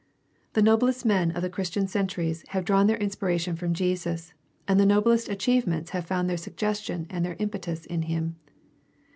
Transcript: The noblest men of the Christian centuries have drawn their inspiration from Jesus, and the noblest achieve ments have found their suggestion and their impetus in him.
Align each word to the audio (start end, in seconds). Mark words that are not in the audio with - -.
The 0.53 0.63
noblest 0.63 1.05
men 1.05 1.29
of 1.29 1.43
the 1.43 1.49
Christian 1.51 1.87
centuries 1.87 2.43
have 2.47 2.65
drawn 2.65 2.87
their 2.87 2.97
inspiration 2.97 3.55
from 3.55 3.75
Jesus, 3.75 4.33
and 4.67 4.79
the 4.79 4.83
noblest 4.87 5.29
achieve 5.29 5.67
ments 5.67 5.91
have 5.91 6.07
found 6.07 6.27
their 6.27 6.37
suggestion 6.37 7.05
and 7.11 7.23
their 7.23 7.35
impetus 7.37 7.85
in 7.85 8.01
him. 8.01 8.37